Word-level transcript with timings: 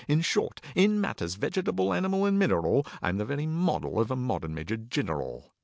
In 0.07 0.21
short, 0.21 0.61
in 0.73 0.99
matters 0.99 1.35
vegetable, 1.35 1.93
animal, 1.93 2.25
and 2.25 2.39
mineral, 2.39 2.87
I 3.03 3.09
am 3.09 3.19
the 3.19 3.25
very 3.25 3.45
model 3.45 3.99
of 3.99 4.09
a 4.09 4.15
modern 4.15 4.55
Major 4.55 4.77
Gineral. 4.77 5.51